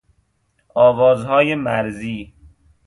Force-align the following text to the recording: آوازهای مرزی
آوازهای 0.75 1.55
مرزی 1.55 2.33